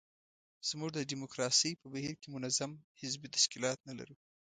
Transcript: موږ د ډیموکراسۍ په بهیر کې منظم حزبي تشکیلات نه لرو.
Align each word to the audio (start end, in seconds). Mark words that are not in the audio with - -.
موږ 0.79 0.89
د 0.93 0.99
ډیموکراسۍ 1.11 1.71
په 1.81 1.85
بهیر 1.93 2.15
کې 2.21 2.27
منظم 2.35 2.71
حزبي 2.99 3.27
تشکیلات 3.35 3.77
نه 3.87 3.93
لرو. 3.99 4.15